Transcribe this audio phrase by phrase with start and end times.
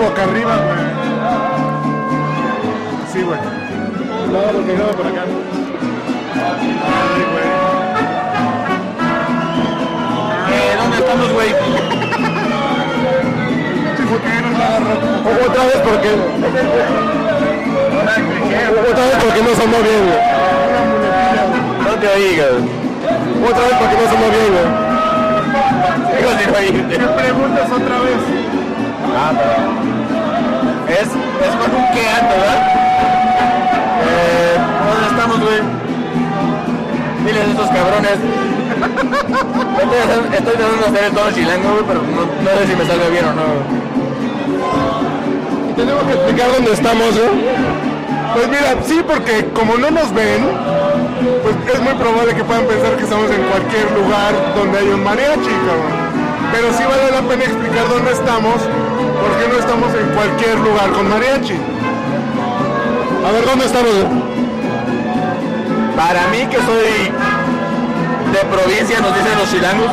[0.00, 0.78] boca arriba, güey.
[3.12, 3.38] Sí, güey.
[4.32, 5.22] No, lo que por acá.
[6.86, 7.50] Ay, güey.
[10.52, 11.50] Eh, ¿Dónde estamos, güey?
[15.22, 16.10] O- Otra vez porque.
[18.90, 20.20] Otra vez porque no sonó bien, güey.
[21.84, 22.56] No te oigas.
[23.48, 24.90] Otra vez porque no sonó bien, güey.
[26.88, 28.20] ¿Qué preguntas otra vez?
[29.16, 29.89] Ah, pero-
[30.90, 32.60] Es, es con un que ando, ¿verdad?
[34.02, 34.58] Eh,
[34.90, 35.60] ¿Dónde estamos, güey?
[37.24, 38.18] Diles a estos cabrones.
[40.32, 42.26] Estoy tratando de hacer el tono chilango, güey, pero no,
[42.58, 43.46] sé si me salga bien o no.
[45.76, 47.28] Tenemos que explicar dónde estamos, ¿no?
[48.34, 50.42] Pues mira, sí, porque como no nos ven,
[51.42, 55.04] pues es muy probable que puedan pensar que estamos en cualquier lugar donde hay un
[55.04, 56.10] mariachi, cabrón.
[56.50, 58.58] Pero sí vale la pena explicar dónde estamos,
[59.20, 61.56] porque no estamos en cualquier lugar con mariachi.
[63.26, 63.92] A ver, ¿dónde estamos?
[65.96, 67.12] Para mí, que soy
[68.32, 69.90] de provincia, nos dicen los chilangos,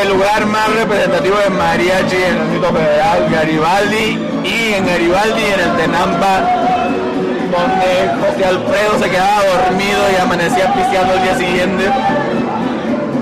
[0.00, 5.60] el lugar más representativo de mariachi en el Distrito Federal, Garibaldi, y en Garibaldi, en
[5.60, 6.40] el Tenampa,
[7.50, 11.84] donde José Alfredo se quedaba dormido y amanecía pisteando el día siguiente,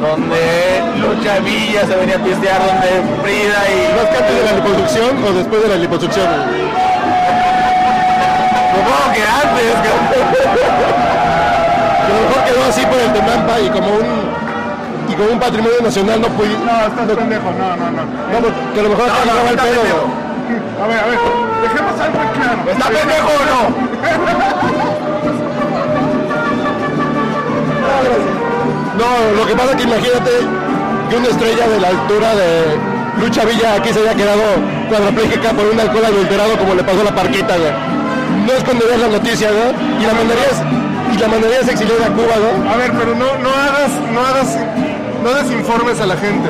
[0.00, 2.88] donde Lucha Villa se venía a pistear, donde
[3.22, 3.96] Frida y...
[3.96, 6.26] ¿Más que antes de la liposucción o después de la liposucción?
[8.74, 9.74] Supongo que antes,
[12.04, 14.28] A lo mejor quedó así por el Tenampa y como un
[15.08, 16.48] y como un patrimonio nacional no fui.
[16.48, 18.02] No, estás pendejo, no, no, no.
[18.04, 19.80] No, porque a lo mejor No, no, agarraba el está pedo.
[19.80, 20.04] pendejo.
[20.82, 21.18] A ver, a ver,
[21.62, 22.58] dejemos algo claro.
[22.70, 23.60] ¿Está pendejo o no?
[28.98, 29.06] No,
[29.38, 30.30] lo que pasa es que imagínate
[31.08, 32.76] que una estrella de la altura de
[33.22, 34.42] Lucha Villa aquí se haya quedado
[34.88, 37.72] cuadraplégica por un alcohol adulterado como le pasó a la parquita, güey.
[38.44, 40.02] No es cuando veas la noticia, ¿no?
[40.02, 40.62] Y la mandarías,
[41.14, 42.70] y la mandarías exiliada a Cuba, ¿no?
[42.70, 44.58] A ver, pero no, no hagas, no hagas,
[45.22, 46.48] no desinformes a la gente.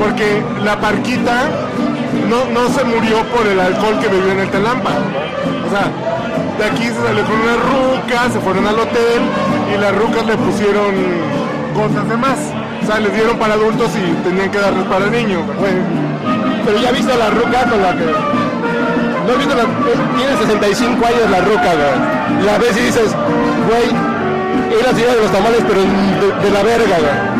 [0.00, 1.46] Porque la parquita
[2.28, 4.90] no, no se murió por el alcohol que bebió en el Telampa.
[4.90, 5.86] O sea,
[6.58, 9.22] de aquí se salió con una ruca, se fueron al hotel
[9.72, 11.41] y las rucas le pusieron
[11.74, 12.38] gotas de más.
[12.82, 15.42] O sea, les dieron para adultos y tenían que darles para niños.
[16.64, 18.06] pero ya viste a la ruca con la que...
[18.06, 19.64] No has visto la...
[20.16, 22.46] Tiene 65 años la ruca, güey.
[22.46, 23.14] La ves y dices,
[23.68, 27.32] güey, es la ciudad de los tamales, pero de, de la verga, güey.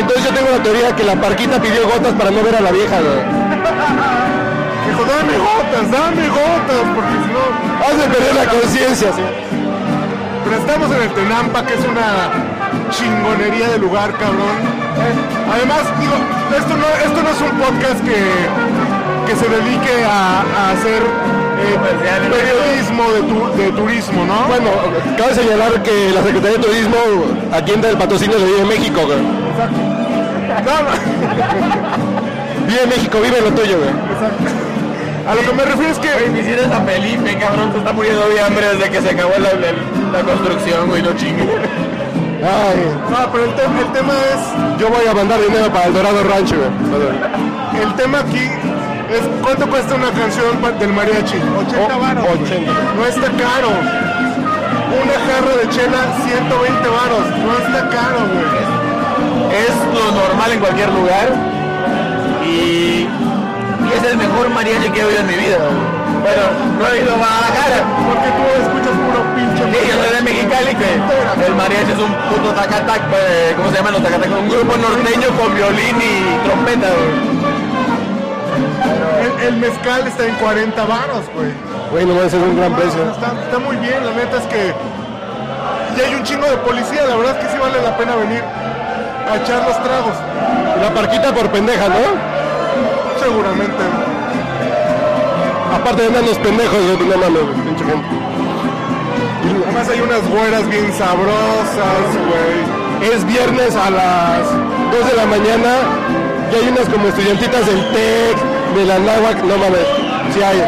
[0.00, 2.70] Entonces yo tengo la teoría que la parquita pidió gotas para no ver a la
[2.70, 3.20] vieja, güey.
[4.84, 7.68] Dijo, dame gotas, dame gotas, porque si no...
[7.88, 9.22] Has de perder la conciencia, sí.
[10.44, 12.47] Pero estamos en el Tenampa, que es una
[12.90, 14.56] chingonería de lugar, cabrón.
[15.52, 16.14] Además, digo,
[16.56, 18.20] esto no, esto no es un podcast que,
[19.26, 21.02] que se dedique a, a hacer
[21.60, 21.76] eh,
[22.30, 24.46] periodismo de, tu- de turismo, ¿no?
[24.48, 24.70] Bueno,
[25.16, 26.96] cabe señalar que la Secretaría de Turismo
[27.52, 29.18] atiende el patrocinio de Vive México, güey.
[32.66, 33.90] Vive México, vive lo tuyo, güey.
[35.28, 36.08] A lo que me refiero es que...
[36.08, 40.18] Felicidades a Felipe, cabrón, se está muriendo de hambre desde que se acabó la, la-
[40.18, 41.44] la construcción, güey, no chingue.
[42.42, 42.78] Ay.
[43.10, 44.80] No, pero el, te- el tema es...
[44.80, 47.82] Yo voy a mandar dinero para el Dorado Rancho, güey.
[47.82, 48.44] El tema aquí
[49.10, 51.36] es cuánto cuesta una canción del mariachi.
[51.66, 52.24] 80 varos.
[52.44, 52.72] 80.
[52.96, 53.70] No está caro.
[54.88, 57.24] Una jarra de chela, 120 varos.
[57.44, 58.68] No está caro, güey.
[59.48, 61.28] Es lo normal en cualquier lugar
[62.44, 65.58] y, y es el mejor mariachi que he oído en mi vida.
[66.22, 66.42] Bueno,
[66.78, 67.80] no he ido a Guadalajara.
[68.08, 72.12] Porque tú escuchas puro pinche Sí, yo soy de Mexicali, que el mariachi es un
[72.30, 74.30] puto tacatac, eh, ¿cómo se llaman los tacatac?
[74.30, 77.38] Un grupo norteño con violín y trompeta, güey.
[79.22, 81.52] El, el mezcal está en 40 varos, güey.
[81.90, 83.02] Güey, no es un gran precio.
[83.10, 84.74] Está, está muy bien, la neta es que.
[85.96, 88.42] Y hay un chingo de policía, la verdad es que sí vale la pena venir
[88.42, 90.14] a echar los tragos.
[90.80, 92.00] La parquita por pendeja, ¿no?
[93.20, 93.82] Seguramente.
[95.74, 98.27] Aparte andan los pendejos, güey, no mames, güey, pinche gente.
[99.44, 103.12] Además hay unas güeras bien sabrosas, güey.
[103.12, 104.40] Es viernes a las
[104.92, 105.70] 2 de la mañana
[106.50, 108.36] y hay unas como estudiantitas del TEC,
[108.74, 109.86] de la NAWAC, no mames,
[110.34, 110.62] sí hay.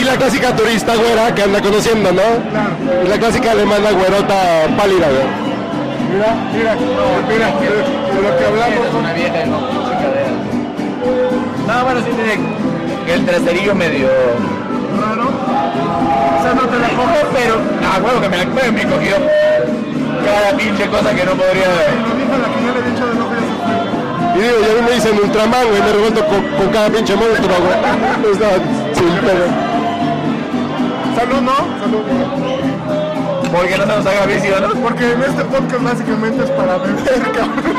[0.00, 3.04] Y la clásica turista güera que anda conociendo, ¿no?
[3.04, 4.36] Y la clásica alemana güerota
[4.76, 5.50] pálida, güey.
[6.12, 6.76] Mira, mira,
[7.28, 7.66] mira, de,
[8.16, 8.86] de lo que hablamos.
[8.86, 9.60] Es una vieja, no.
[11.66, 14.08] No, bueno, sí tiene el traserillo medio.
[15.74, 17.54] O sea, no te la coge, pero.
[17.84, 19.16] Ah, bueno, que me la me, me cogió
[20.24, 21.66] cada pinche cosa que no podría.
[21.66, 23.26] Lo dijo la que yo le he dicho de no
[24.36, 28.32] Y digo, ya me dicen Ultraman, güey, me revuelto con, con cada pinche monstruo, güey.
[28.32, 28.48] Está
[28.94, 29.46] sin pedo.
[31.16, 31.56] Salud, ¿no?
[31.80, 32.02] Salud.
[33.52, 34.68] Porque no se nos haga vicio, ¿no?
[34.80, 37.74] Porque en este podcast básicamente es para beber, cabrón.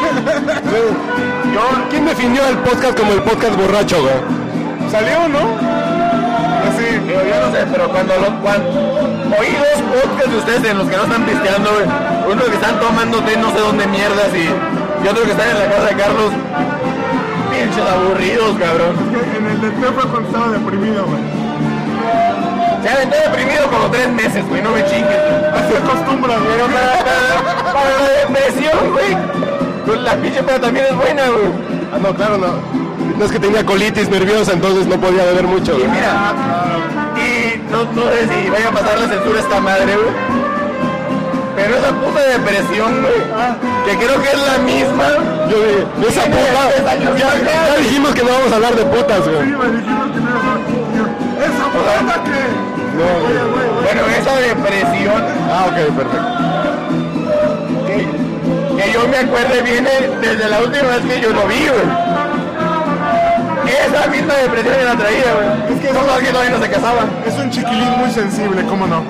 [1.53, 4.91] Yo, ¿Quién definió el podcast como el podcast borracho, güey?
[4.91, 6.00] ¿Salió, no?
[7.11, 8.71] Digo, yo no sé, pero cuando, lo, cuando
[9.35, 11.69] oí dos podcasts de ustedes en los que no están pisteando.
[12.31, 15.59] Uno que están tomando té no sé dónde mierdas y, y otro que están en
[15.59, 16.31] la casa de Carlos.
[17.51, 18.95] Pinches aburridos, cabrón.
[19.35, 21.19] En el de té fue cuando estaba deprimido, güey.
[22.81, 25.19] Se aventó deprimido como tres meses, güey, no me chingues.
[25.51, 26.47] Así acostumbra, güey.
[26.47, 29.17] Pero para, para, para la depresión, güey.
[29.85, 31.51] Pues la pinche peda también es buena, güey.
[31.91, 32.80] Ah, no, claro, no.
[33.17, 36.33] No es que tenía colitis nerviosa, entonces no podía beber mucho, Y mira,
[37.17, 40.41] y no, no sé si vaya a pasar la censura a esta madre, güey.
[41.55, 43.21] Pero esa puta depresión, güey,
[43.85, 45.07] que creo que es la misma.
[45.49, 46.61] Yo dije, esa puta.
[47.17, 49.41] Ya, dijimos que no vamos a hablar de putas, güey.
[49.41, 51.05] Sí, me dijimos que no iba a hablar conmigo.
[51.41, 52.71] ¡Esa puta que!
[52.97, 53.83] No, Oye, güey, güey.
[53.83, 55.21] Bueno, esa depresión
[55.51, 56.17] Ah, ok, perfecto.
[57.87, 57.95] que,
[58.83, 59.89] que yo me acuerde viene
[60.21, 62.00] desde la última vez que yo lo vi, güey.
[63.71, 65.73] Esa misma depresión la traía, güey.
[65.73, 67.09] Es que los que todavía no se casaban.
[67.25, 69.03] Es un chiquilín muy sensible, ¿cómo no?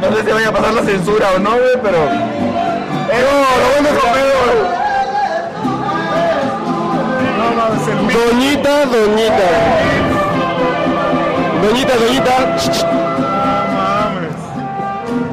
[0.00, 1.98] No sé si vaya a pasar la censura o no, güey, pero...
[3.08, 4.82] Pero lo bueno es mismo.
[8.12, 9.48] Doñita, doñita.
[11.62, 12.34] Doñita, doñita.
[13.20, 13.34] No
[13.76, 14.40] mames.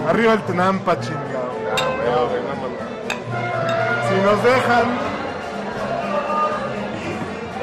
[0.09, 1.49] Arriba el Tenampa, chingado.
[4.07, 4.85] Si nos dejan,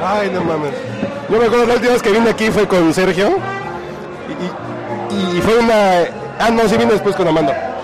[0.03, 0.73] Ay, no mames.
[1.29, 3.37] Yo me acuerdo la última vez que vine aquí fue con Sergio.
[5.11, 6.05] Y, fue una.
[6.39, 7.75] Ah, no, sí vine después con Amanda.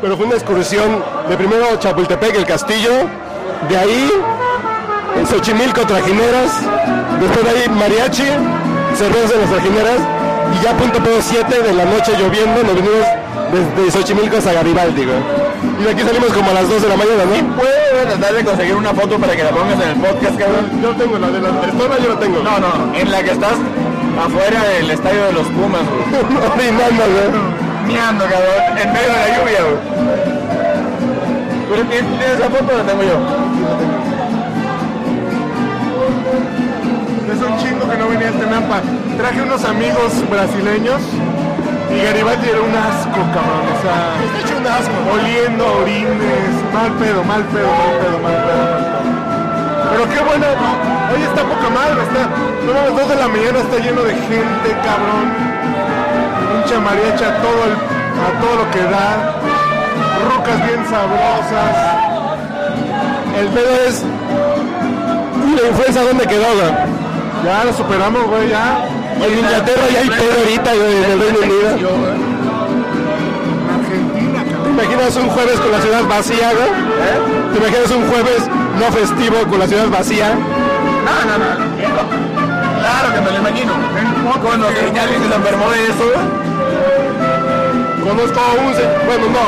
[0.00, 2.90] Pero fue una excursión de primero Chapultepec, el castillo.
[3.68, 4.10] De ahí,
[5.16, 6.52] en Xochimilco, trajineras.
[7.20, 8.24] Después de ahí, mariachi,
[8.96, 10.00] cervezas de las trajineras.
[10.54, 13.06] Y ya punto pedo 7 de la noche lloviendo, nos venimos
[13.52, 15.06] desde Xochimilco hasta Garibaldi.
[15.78, 17.56] Y de aquí salimos como a las 2 de la mañana, ¿no?
[17.56, 20.82] ¿Puedo tratar de conseguir una foto para que la pongas en el podcast, cabrón?
[20.82, 22.42] Yo tengo la de la persona, yo la tengo.
[22.42, 23.56] No, no, en la que estás
[24.18, 26.22] afuera del estadio de los Pumas, güey.
[26.52, 27.30] Orinando, güey.
[27.86, 30.00] Miando, cabrón, en medio de la lluvia, güey.
[31.70, 33.18] ¿Pero tienes esa foto o la tengo yo?
[37.32, 38.80] es un chingo que no venía el Tenampa.
[39.16, 41.00] Traje unos amigos brasileños
[41.90, 43.64] y Garibaldi era un asco, cabrón.
[43.66, 44.94] O sea, hecho un asco.
[45.12, 49.10] oliendo a orines, mal pedo, mal pedo, mal pedo, mal pedo, mal pedo.
[49.90, 50.46] Pero qué buena,
[51.12, 52.22] hoy está poca madre, está,
[52.64, 55.26] no mames, dos de la mañana está lleno de gente, cabrón.
[56.54, 59.34] Hincha mariachi a todo, el, a todo lo que da,
[60.30, 62.00] rucas bien sabrosas.
[63.36, 64.04] El pedo es.
[65.46, 66.72] ¿Y la influenza dónde quedó, güey?
[67.44, 68.89] Ya lo superamos, güey, ya.
[69.22, 71.68] En Inglaterra ya hay pedo ahorita, güey, en el Reino Unido.
[73.70, 76.68] Argentina, ¿Te imaginas un jueves con la ciudad vacía, güey?
[76.68, 77.18] ¿Eh?
[77.52, 78.42] ¿Te imaginas un jueves
[78.78, 80.30] no festivo con la ciudad vacía?
[80.34, 81.48] No, no, no.
[82.80, 83.72] Claro que me lo imagino.
[84.42, 86.26] Con lo que ya alguien se enfermó de eso, güey.
[88.08, 88.72] Conozco a un.
[89.06, 89.44] Bueno, no.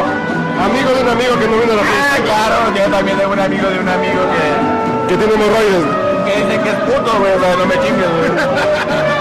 [0.63, 2.23] Amigo de un amigo que no vino a la Ah, fiesta.
[2.29, 5.85] claro, yo también tengo un amigo de un amigo que, Que tiene hemorroides.
[6.27, 8.31] que dice que es puto, güey, o sea, no me chingues, güey.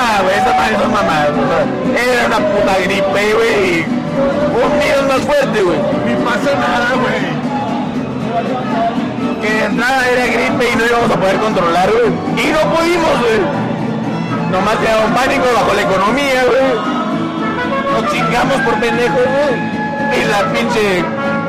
[0.00, 1.66] Ah, güey, esa madre son mamadas, o sea,
[2.14, 3.86] era una puta gripe, güey, y
[4.54, 5.78] un virus más fuerte, güey.
[6.06, 7.22] Ni pasa nada, güey.
[9.42, 12.10] Que de entrada era gripe y no íbamos a poder controlar, güey.
[12.46, 13.40] Y no pudimos, güey.
[14.52, 16.70] Nomás quedaba un pánico bajo la economía, güey.
[17.92, 19.78] Nos chingamos por pendejos, güey.
[20.14, 21.04] Y la pinche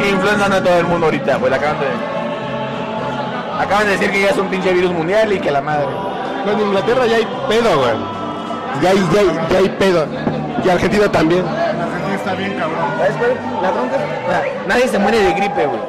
[0.10, 1.52] influenza a todo el mundo ahorita, güey.
[1.52, 1.88] la Acaban de...
[3.64, 5.88] Acaban de decir que ya es un pinche virus mundial y que la madre.
[6.46, 8.19] Bueno, en Inglaterra ya hay pedo, güey.
[8.82, 10.06] Ya hay, ya hay, ya hay pedo.
[10.64, 11.46] Y Argentina también.
[11.48, 12.78] Argentina está bien, cabrón.
[12.98, 13.32] ¿Sabes cuál?
[13.62, 15.82] La bronca es- o sea, nadie se muere de gripe, güey.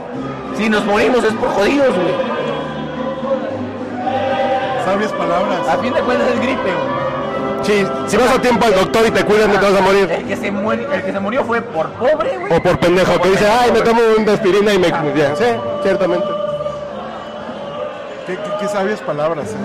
[0.57, 2.15] Si nos morimos es por jodidos, güey.
[4.85, 5.69] Sabias palabras.
[5.69, 7.01] A fin de cuentas es gripe, güey.
[7.63, 10.11] Sí, si vas a tiempo al doctor y te cuidan, no te vas a morir.
[10.11, 12.53] El que se, muere, el que se murió fue por pobre, güey.
[12.57, 14.89] O por pendejo, que dice, ay, me tomo una aspirina y me...
[14.89, 15.45] Ya, Sí,
[15.83, 16.27] ciertamente.
[18.27, 19.57] Qué, qué- qué sabias palabras, ¿eh?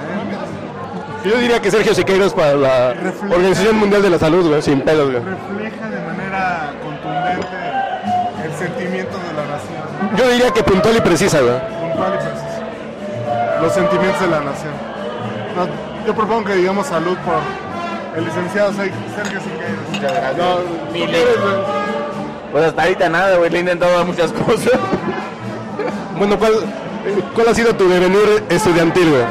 [1.25, 2.93] Yo diría que Sergio Siqueiros para la
[3.29, 5.23] Organización Mundial de la Salud, güey, sin pedos, güey.
[5.23, 7.57] Refleja de manera contundente
[8.45, 10.17] el sentimiento de la nación.
[10.17, 11.53] Yo diría que puntual y precisa, güey.
[11.81, 13.61] Puntual y preciso.
[13.61, 14.73] Los sentimientos de la nación.
[15.55, 17.35] No, yo propongo que digamos salud por
[18.17, 20.37] el licenciado Ser- Sergio Siqueiros.
[20.37, 20.59] No,
[20.93, 21.55] Ni ¿tú le- quieres, güey?
[22.51, 23.49] Pues hasta ahorita nada, güey.
[23.49, 24.71] Le he intentado muchas cosas.
[26.17, 26.53] Bueno, ¿cuál,
[27.33, 29.23] ¿Cuál ha sido tu devenir estudiantil, güey?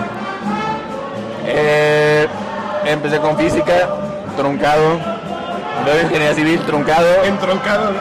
[1.46, 2.26] Eh,
[2.86, 3.88] empecé con física,
[4.36, 4.98] truncado.
[5.84, 7.24] Luego ingeniería civil, truncado.
[7.24, 7.92] Entroncado.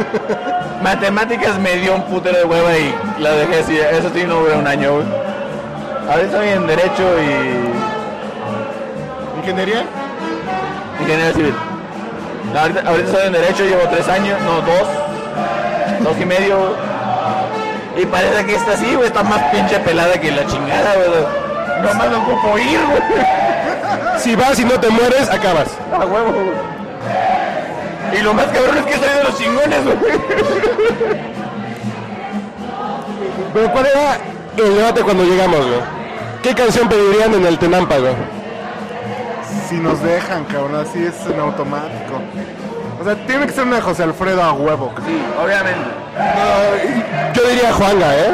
[0.82, 3.78] Matemáticas me dio un putero de hueva y la dejé así.
[3.78, 5.06] Eso sí, no duró un año, güey.
[6.08, 7.86] Ahorita estoy en Derecho y
[9.38, 9.84] ¿Ingeniería?
[11.00, 11.54] Ingeniería Civil.
[12.52, 14.88] No, ahorita, ahorita estoy en Derecho, llevo tres años, no, dos.
[16.02, 16.74] Dos y medio.
[17.96, 19.06] Y parece que está así, güey.
[19.06, 21.45] Está más pinche pelada que la chingada, güey.
[21.86, 23.02] No más lo ocupo ir, güey.
[24.18, 25.68] Si vas y no te mueres, acabas.
[25.92, 26.76] A huevo, güey.
[28.18, 29.96] Y lo más cabrón es que soy de los chingones, güey.
[33.54, 34.18] Pero ¿cuál era
[34.56, 35.80] el debate cuando llegamos, güey?
[36.42, 38.14] ¿Qué canción pedirían en el Tenampa, güey?
[39.68, 42.20] Si nos dejan, cabrón, así es en automático.
[43.00, 44.92] O sea, tiene que ser una de José Alfredo a huevo.
[45.06, 45.88] Sí, obviamente.
[47.34, 48.30] Yo diría Juanga, ¿eh?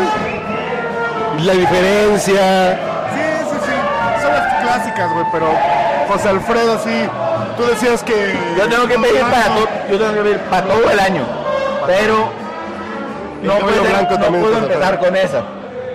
[1.43, 2.92] La diferencia.
[4.73, 5.47] Clásicas, güey, pero
[6.09, 7.09] José Alfredo, sí.
[7.57, 8.35] Tú decías que.
[8.57, 11.25] Yo tengo que pedir para todo, yo tengo que pedir para todo el año.
[11.87, 12.31] Pero
[13.43, 15.43] no puedo, no puedo empezar con esa.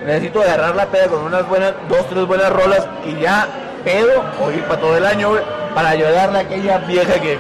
[0.05, 3.47] Necesito agarrar la peda con unas buenas, dos, tres buenas rolas y ya
[3.83, 5.41] pedo o ir para todo el año, güey,
[5.75, 7.37] para ayudarle a aquella vieja que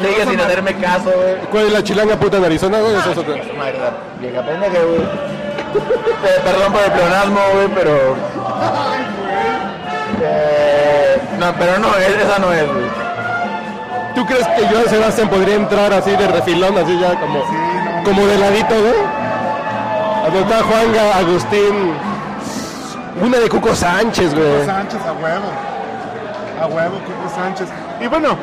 [0.00, 1.36] sigue sin hacerme caso, güey.
[1.50, 2.94] ¿Cuál es la chilanga puta en Arizona, güey?
[2.94, 3.34] Eso es otra.
[4.20, 5.00] Vieja pendeja, güey.
[6.44, 8.16] Perdón por el pleonasmo, güey, pero...
[10.22, 13.10] Eh, no, pero no, es- esa no es, güey.
[14.14, 18.02] ¿Tú crees que Joan Sebastián podría entrar así de refilón, así ya como, no.
[18.04, 19.20] como de ladito, güey?
[20.22, 21.94] A donde está Juanga, Agustín.
[23.22, 24.64] Una de Cuco Sánchez, güey.
[24.66, 25.46] Sánchez a huevo.
[26.62, 27.68] A huevo, Cuco Sánchez.
[28.00, 28.36] Y bueno,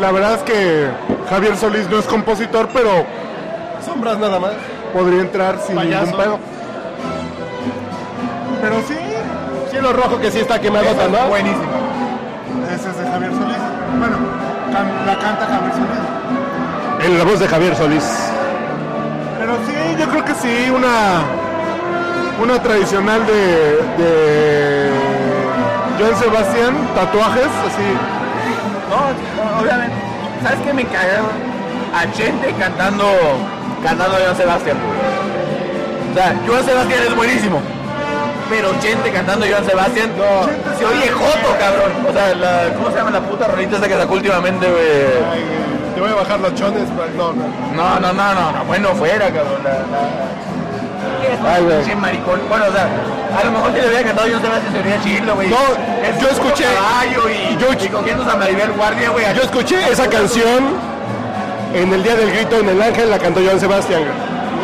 [0.00, 0.88] la verdad es que
[1.30, 3.04] Javier Solís no es compositor, pero
[3.84, 4.52] Sombras nada más.
[4.92, 6.06] podría entrar sin Payaso.
[6.06, 6.38] ningún pedo.
[8.62, 8.94] Pero sí,
[9.74, 11.28] Cielo rojo que sí está quemadota, ¿no?
[11.28, 11.64] Buenísimo.
[12.72, 13.56] ese es de Javier Solís.
[13.98, 14.16] Bueno,
[14.72, 17.06] can- la canta Javier Solís.
[17.06, 18.04] En la voz de Javier Solís.
[19.38, 21.22] Pero sí, yo creo que sí, una
[22.42, 24.90] una tradicional de, de
[25.98, 27.88] Joan Sebastián, tatuajes, así.
[28.90, 29.94] No, obviamente.
[30.42, 31.18] ¿Sabes qué me caga?
[31.20, 31.54] güey?
[31.94, 33.06] A gente cantando,
[33.82, 34.76] cantando Joan Sebastián.
[36.10, 37.60] O sea, Joan Sebastián es buenísimo.
[38.50, 40.46] Pero gente cantando Joan Sebastián, no,
[40.78, 41.92] se oye joto, cabrón.
[42.08, 44.84] O sea, la, ¿cómo se llama la puta rolita esa que sacó últimamente, güey?
[45.94, 47.44] te voy a bajar los chones, pero no, no.
[47.74, 49.62] No, no, no, no, no, bueno, fuera, cabrón.
[49.64, 49.70] La,
[51.96, 52.40] maricón.
[52.48, 52.88] Bueno, o sea,
[53.40, 55.48] a lo mejor si le hubiera cantado Joan Sebastián sería chido, güey.
[55.48, 56.66] No, Es yo escuché-
[57.50, 59.24] y, yo- y cogiendo a Maribel Guardia, güey.
[59.34, 60.74] Yo escuché esa canción
[61.74, 64.12] en el Día del Grito en el Ángel, la cantó Joan Sebastián, güey.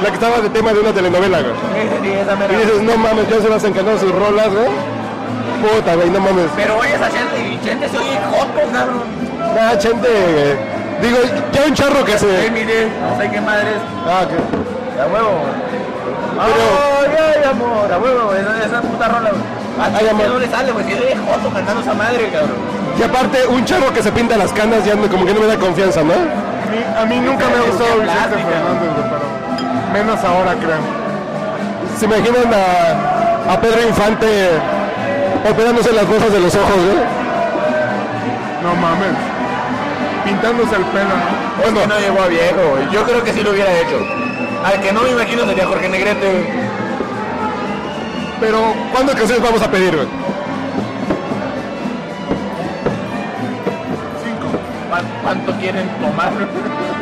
[0.02, 1.52] La que estaba de tema de una telenovela, güey.
[1.52, 2.52] Sí, sí, esa mera.
[2.52, 4.68] Y dices, no mames, Joan Sebastián cantando sus rolas, güey.
[5.60, 6.46] Puta, güey, no mames.
[6.56, 9.02] Pero oye esa gente y gente se oye joto, cabrón.
[9.54, 10.08] Nada, gente.
[10.08, 10.56] eh,
[11.02, 11.16] Digo,
[11.52, 12.50] ya un charro que se.
[12.50, 13.76] mire, no sé qué madres.
[14.06, 14.36] Ah, que.
[15.00, 15.30] A huevo.
[16.40, 19.42] Ay, ay, amor, a huevo, esa, esa puta rola, güey.
[19.80, 20.28] A Ay, amor.
[20.28, 22.56] no le sale, güey, si es joto cantando esa madre, cabrón.
[22.98, 25.56] Y aparte, un charro que se pinta las canas ya como que no me da
[25.56, 26.12] confianza, ¿no?
[26.12, 28.36] A mí, a mí nunca me ha gustado Vicente.
[28.36, 29.19] Fernández, güey, pero
[29.92, 30.80] menos ahora, creo.
[31.98, 34.48] ¿Se imaginan a, a Pedro Infante
[35.50, 36.98] operándose las bolsas de los ojos, güey?
[38.62, 39.16] No mames.
[40.24, 41.64] Pintándose el pelo, ¿no?
[41.66, 42.90] Es que no llegó a viejo, güey.
[42.90, 43.96] Yo creo que sí lo hubiera hecho.
[44.64, 46.44] Al que no me imagino sería Jorge Negrete, güey.
[48.40, 48.58] Pero,
[48.92, 50.08] ¿cuántas canciones vamos a pedir, güey?
[54.88, 56.30] ¿Cuán- ¿Cuánto quieren tomar?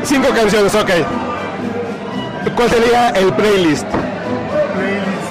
[0.03, 0.91] Cinco canciones, ok.
[2.59, 3.87] ¿Cuál sería el playlist?
[3.87, 5.31] Playlist.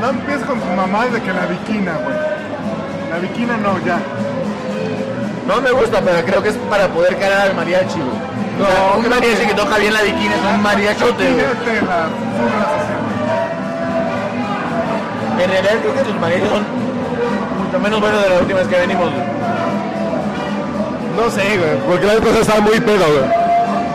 [0.00, 2.16] No empieces con tu mamá de que la viquina, güey.
[3.10, 3.98] La viquina no, ya.
[5.46, 8.18] No me gusta, pero creo que es para poder calar al mariachi, güey.
[8.58, 11.36] No, O sea, un mariachi que- que toca bien la bikini es un mariachote, güey.
[11.44, 12.08] Las.
[15.44, 16.64] En realidad creo que sus mariachis son
[17.62, 19.24] mucho menos buenos de la última vez que venimos, güey.
[21.16, 23.28] No sé, güey, porque la vez pasada estaba muy pedo, güey.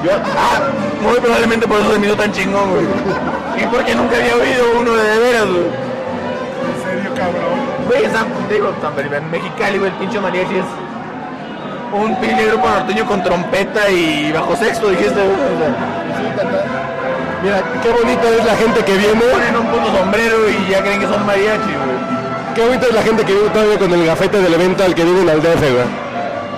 [0.04, 0.60] Yo, ah,
[1.02, 2.86] muy probablemente por eso se me hizo tan chingón, güey.
[3.58, 5.64] Y porque nunca había oído uno de de veras, güey.
[5.64, 7.88] En serio, cabrón.
[7.88, 8.74] Güey, en San, digo,
[9.18, 10.66] en Mexicali, güey, el pinche mariachi es
[11.94, 15.32] un pinche grupo norteño con trompeta y bajo sexto, dijiste, güey.
[15.32, 16.02] O sea,
[17.44, 19.20] Mira, qué bonita es la gente que viene.
[19.20, 22.22] ponen un puto sombrero y ya creen que son mariachi, güey.
[22.54, 25.04] Qué bonita es la gente que vive todavía con el gafete del evento al que
[25.04, 26.11] viven al DF, güey.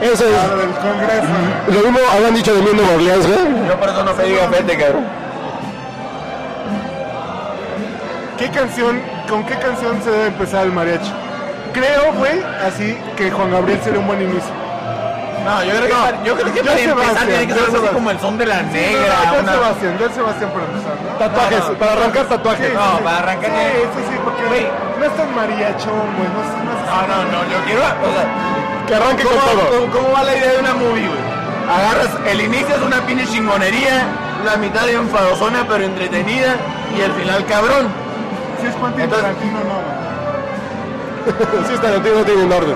[0.03, 0.31] Eso es.
[0.33, 1.27] Claro, del Congreso.
[1.67, 3.67] Lo mismo habrán dicho de mí en Nueva Orleans, güey.
[3.67, 5.05] Yo por eso no pedí gafete, cabrón.
[8.37, 11.11] ¿qué canción, con qué canción se debe empezar el mariachi?
[11.73, 14.51] Creo, güey, así que Juan Gabriel sería un buen inicio.
[15.43, 17.61] No, yo creo que, No, para- yo creo que Joan para empezar tiene que ser
[17.63, 17.93] así Sebastián.
[17.93, 19.15] como el son de la No, negra.
[19.27, 20.93] Joan una- Sebastián, Joan Sebastián para empezar.
[21.03, 21.17] ¿no?
[21.19, 21.77] Tatuajes, No, no.
[21.79, 22.73] para arrancar tatuajes.
[22.73, 24.67] No, para arrancar Sí, que- eso sí, porque Güey.
[24.99, 26.29] no es tan mariachón, güey.
[26.31, 28.25] No, es- no No, no, no, yo quiero, o sea,
[28.87, 29.69] Que arranque con ¿cómo, todo.
[29.79, 31.23] cómo- cómo va la idea de una movie, güey?
[31.69, 34.03] Agarras, el inicio es una pinche chingonería,
[34.45, 36.55] la mitad de enfadosona pero entretenida
[36.97, 37.87] y el final cabrón.
[38.61, 40.03] Si es Quentin Entonces- Tarantino, no, güey.
[41.67, 42.75] Sí, Tarantino no tiene orden.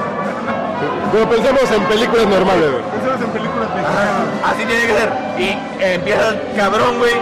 [1.12, 2.84] Pero pensemos en películas normales, güey.
[2.96, 4.54] Pensemos en películas mexicanas.
[4.54, 5.10] Así tiene que ser.
[5.40, 7.14] Y empiezas cabrón, güey.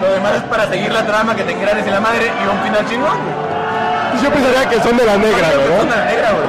[0.00, 2.58] Lo demás es para seguir la trama que te engranes en la madre y un
[2.62, 3.18] final chingón.
[3.18, 4.22] güey.
[4.22, 5.62] Yo pensaría que son de la negra, güey.
[5.62, 5.82] Es ¿no?
[5.86, 6.47] una negra, güey.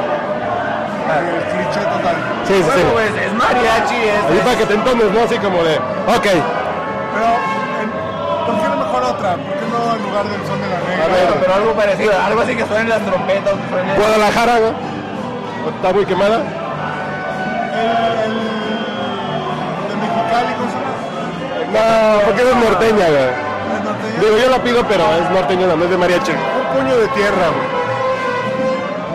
[1.09, 2.15] El cliché total.
[2.45, 2.69] Sí, sí, sí.
[2.69, 4.23] Bueno, pues es mariachi, es...
[4.29, 5.19] Ahí para que te entones, ¿no?
[5.23, 6.27] Así como de, ok,
[7.13, 7.29] Pero,
[8.45, 9.29] ¿por qué no mejor otra?
[9.35, 11.05] ¿Por qué no en lugar del son de la negra?
[11.05, 11.27] A ver.
[11.41, 13.95] Pero, algo parecido, algo así que suenen las trompetas, que suenen...
[13.97, 14.73] Guadalajara, güey.
[15.75, 16.37] Está muy quemada.
[17.73, 17.89] El,
[18.25, 18.35] el
[19.89, 20.93] de Mexicali, ¿cómo se llama?
[21.69, 23.29] No, porque es norteña, güey.
[24.19, 26.31] Digo, yo la pido, pero es norteña, no es de mariachi.
[26.31, 27.78] Un puño de tierra, güey.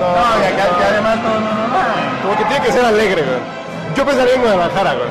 [0.00, 2.22] No, acá, que además no, no, no, no.
[2.22, 3.38] Como que tiene que ser alegre, güey.
[3.96, 5.08] Yo pensaría en Guadalajara, güey.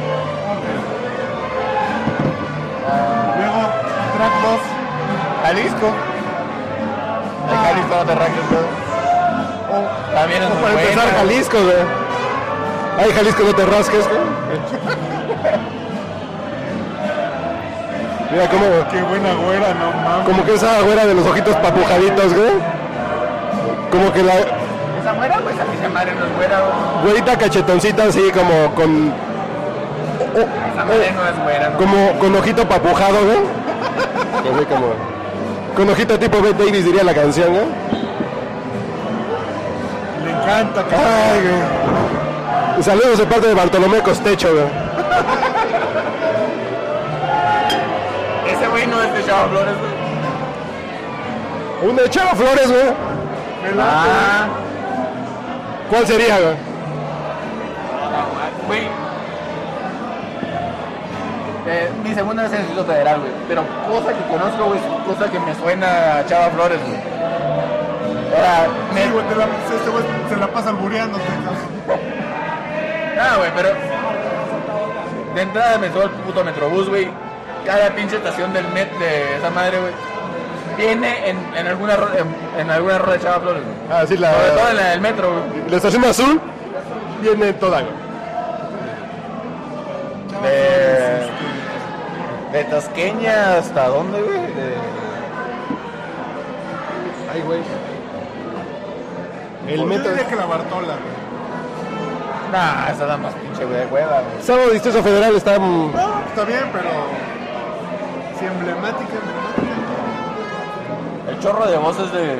[3.37, 3.61] Luego,
[4.17, 4.59] track 2.
[5.43, 5.87] Jalisco.
[7.51, 8.63] El Jalisco no te rasques, güey.
[10.13, 11.17] También es muy para empezar, buena.
[11.19, 11.75] Jalisco, güey.
[12.99, 14.21] Ay, Jalisco, no te rasques, güey.
[18.31, 20.25] Mira cómo, Qué buena güera, no mames.
[20.25, 22.51] como que esa güera de los ojitos papujaditos, güey.
[23.91, 24.33] Como que la
[25.25, 27.03] Esa güera, pues a mí se madre no es güera, güey.
[27.13, 29.13] güerita cachetoncita así como con
[30.73, 31.77] Esa madre no es güera, güey.
[31.87, 33.37] como con ojito papujado, güey.
[34.55, 34.87] Así como
[35.75, 37.65] con ojito tipo Bette Davis diría la canción, güey.
[40.25, 40.99] Le encanta, cabrón.
[41.01, 42.83] Ay, güey.
[42.83, 44.65] Saludos de parte de Bartolomé Costecho, güey.
[48.51, 49.93] Ese güey no es de Chava Flores, güey.
[51.89, 52.93] Un de Chava Flores, güey.
[53.79, 54.47] Ah,
[55.93, 56.56] ¿Cuál sería, güey?
[58.65, 58.82] güey.
[61.67, 63.32] Eh, mi segunda vez en el Distrito Federal, güey.
[63.47, 66.99] Pero cosa que conozco, güey, cosa que me suena a Chava Flores, güey.
[68.36, 71.23] Era, me, Sí, güey, te la, este güey se la pasa albureándote.
[73.21, 73.69] Ah, güey, pero.
[75.36, 77.08] De entrada me subo al puto metrobús, güey.
[77.67, 79.93] Cada pinche estación del met de esa madre, güey.
[80.77, 83.75] Viene en, en alguna ro- en, en alguna rueda de Chava Flores, güey.
[83.91, 85.69] Ah, sí, la, Sobre todo en la del metro, güey.
[85.69, 86.41] la estación azul
[87.21, 87.93] viene toda, güey.
[90.43, 91.29] De.
[92.57, 94.38] De Tasqueña hasta dónde, güey?
[94.39, 94.75] De-
[97.33, 97.59] Ay, güey.
[99.67, 100.09] El Yo metro.
[100.12, 101.13] diría que la Bartola, güey.
[102.51, 104.43] Nah, esa es la más pinche güey de hueva, güey.
[104.43, 105.57] Sábado Distrito Federal está.
[105.57, 105.89] No,
[106.27, 106.89] está bien, pero.
[108.39, 109.42] Sí, emblemática, emblemática.
[111.43, 112.39] Chorro de voces de.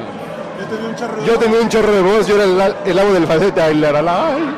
[0.60, 3.00] Yo tenía un charro de Yo tenía un chorro de voz, yo era el, el
[3.00, 4.28] amo del falsete, y la la la.
[4.30, 4.56] ay.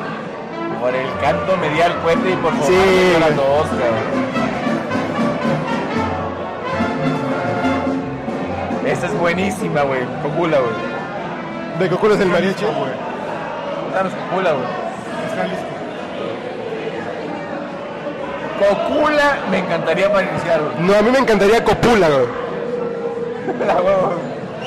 [0.80, 3.16] Por el canto me di al cuente y por favor, Sí.
[3.18, 4.36] las dos, cabrón.
[8.86, 10.02] Esta es buenísima, güey.
[10.22, 11.78] Cocula, güey.
[11.80, 12.64] De Cocula es el mariachi.
[12.64, 12.92] güey.
[13.92, 14.64] Danos Cocula, güey.
[15.26, 15.66] Es Jalisco.
[18.60, 20.86] Cocula me encantaría para iniciar, güey.
[20.86, 22.26] No, a mí me encantaría Copula, güey.
[23.66, 24.12] La huevo.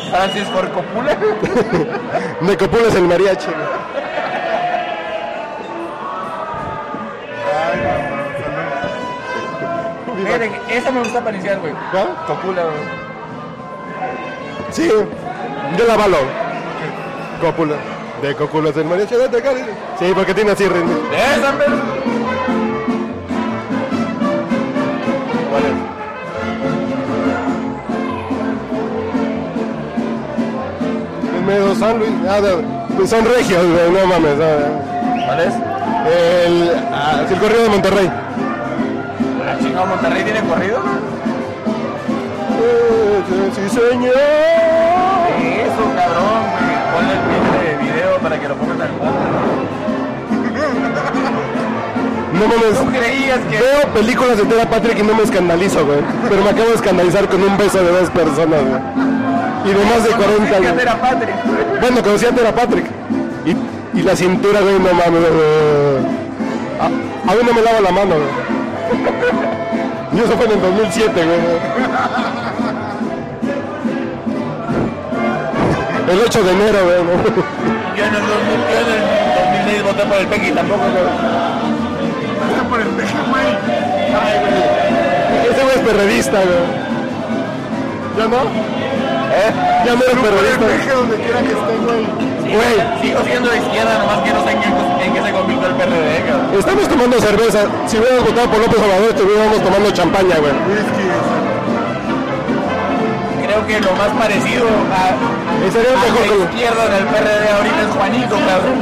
[0.10, 1.16] Francis por Copula.
[2.42, 3.48] De Copula es el mariachi,
[10.38, 11.74] que esa me gusta para iniciar, güey.
[11.74, 12.26] ¿Ah?
[12.28, 12.76] Copula, güey.
[14.72, 14.90] Sí,
[15.78, 16.18] yo la avalo.
[17.42, 17.76] Copula.
[18.22, 19.16] De Copula es el mariachi.
[19.16, 19.62] de Cali.
[19.98, 20.94] Sí, porque tiene así ritmo.
[21.14, 21.76] Esa, pero.
[25.50, 25.89] ¿Cuál
[31.80, 32.12] San Luis.
[32.28, 32.40] Ah,
[32.96, 34.38] pues son regios, no mames.
[34.38, 35.26] no.
[35.26, 35.54] ¿Cuál es?
[35.56, 38.10] El, ah, el corrido de Monterrey.
[38.10, 40.78] Ah, chingado, Monterrey tiene corrido.
[42.62, 43.22] Eh,
[43.56, 44.14] Sí, señor.
[45.40, 46.76] Eso, cabrón, güey.
[46.94, 48.90] Ponle el pinche video para que lo pongan al
[52.34, 52.80] No mames.
[52.80, 53.58] ¿Tú creías que.?
[53.60, 56.00] Veo películas de Tera Patrick y no me escandalizo, güey.
[56.30, 59.09] Pero me acabo de escandalizar con un beso de dos personas, güey.
[59.66, 60.72] Y de más de 40 años.
[60.72, 60.82] años.
[60.82, 61.36] era Patrick.
[61.82, 62.86] Bueno, conocí a Tera Patrick.
[63.46, 65.24] Y, y la cintura, güey, no mames.
[67.28, 68.50] aún no me lavo la mano, güey.
[70.14, 71.40] Y eso fue en el 2007, güey.
[76.10, 76.98] el 8 de enero, güey.
[77.96, 78.30] Yo en el 2000
[78.72, 79.02] yo en el
[79.66, 81.04] 2006 voté por el Pequi tampoco, güey.
[82.50, 82.88] Está por el.
[82.88, 85.52] Ay, güey.
[85.52, 86.90] Ese güey es perredista, güey.
[88.18, 88.89] ¿Ya no?
[89.30, 89.52] ¿Eh?
[89.86, 90.66] Ya el perredista.
[90.66, 92.06] peje donde quiera que esté, güey.
[92.50, 94.68] Güey, Sigo siendo de izquierda, nomás que no sé en qué,
[95.06, 96.50] en qué se convirtió el PRD, cabrón.
[96.58, 97.60] estamos tomando cerveza.
[97.86, 100.54] Si hubiéramos votado por López Obrador, estuviéramos tomando champaña, güey.
[103.46, 105.14] Creo que lo más parecido a,
[105.62, 108.82] Y sería a mejor la izquierda del PRD ahorita es Juanito, cabrón.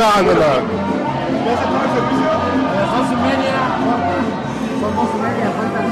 [0.00, 0.86] No, no, no.
[1.44, 2.56] ¿Ya se toma el servicio?
[2.76, 3.56] las dos y media,
[4.80, 5.86] son dos y media, faltan.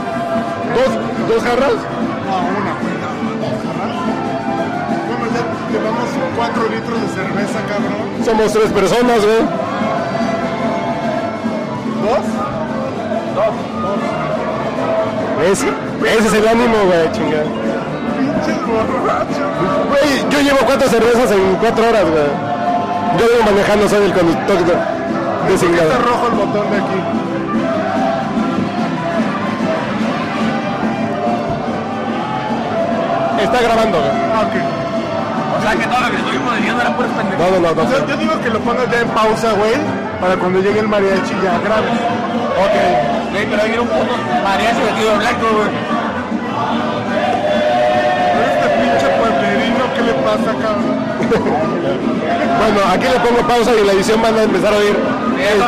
[0.75, 0.91] ¿Dos,
[1.29, 1.77] dos jarras?
[2.25, 2.73] No, una,
[5.75, 8.25] llevamos cuatro litros de cerveza, cabrón.
[8.25, 9.43] Somos tres personas, güey.
[12.05, 12.25] ¿Dos?
[15.51, 15.67] Ese,
[16.19, 17.45] ese es el ánimo, güey, chingada.
[18.19, 19.51] Pinches borrachos.
[19.91, 22.31] Güey, yo llevo cuatro cervezas en cuatro horas, güey.
[23.19, 25.91] Yo vengo manejando, soy el conductor de- Está designado.
[26.03, 27.01] rojo el botón de aquí.
[33.43, 34.11] Está grabando, güey.
[34.33, 34.84] Ah, ok.
[35.65, 37.51] Sea que todo lo que estuvimos diciendo era pura No, pendejadas.
[37.61, 38.07] no, no, O sea, no.
[38.09, 39.75] yo digo que lo pongas ya en pausa, güey,
[40.21, 41.99] para cuando llegue el mariachi ya grabes.
[42.65, 42.77] Ok.
[43.33, 45.71] Güey, pero hay un puto mariachi vestido de blanco, güey.
[48.33, 50.95] Pero este pinche pueblerino, ¿qué le pasa, cabrón?
[52.55, 54.97] Bueno, aquí le pongo pausa y en la edición van a empezar a oír
[55.37, 55.61] el.